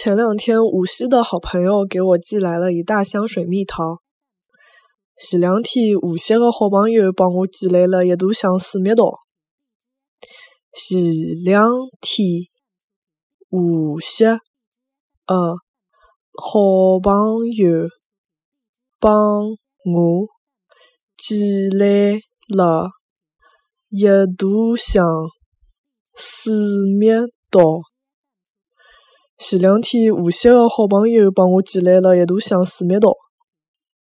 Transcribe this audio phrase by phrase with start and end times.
[0.00, 4.00] 前两天无锡的好朋友给我寄来了一大箱水蜜桃。
[5.20, 9.18] 前两天无锡的好朋友帮我寄来了一大箱水蜜桃。
[10.72, 11.68] 前两
[12.00, 12.46] 天
[13.50, 14.38] 无锡的
[16.32, 17.88] 好朋友
[19.00, 19.10] 帮
[19.82, 20.28] 我
[21.16, 23.00] 寄来了
[23.90, 24.06] 一
[24.46, 25.04] 大箱
[26.14, 26.54] 水
[27.00, 27.08] 蜜
[27.50, 27.87] 桃。
[29.38, 33.27] 前两天无锡的好朋友帮我寄来了一大箱水蜜桃。